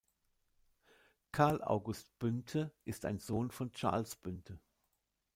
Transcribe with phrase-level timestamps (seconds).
[1.31, 4.59] Carl August Bünte ist ein Sohn von Charles Bünte.